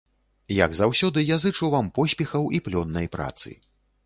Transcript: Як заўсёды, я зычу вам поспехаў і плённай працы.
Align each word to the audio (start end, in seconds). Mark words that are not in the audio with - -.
Як 0.65 0.71
заўсёды, 0.79 1.21
я 1.31 1.37
зычу 1.43 1.69
вам 1.75 1.93
поспехаў 1.99 2.49
і 2.59 2.63
плённай 2.71 3.07
працы. 3.19 3.57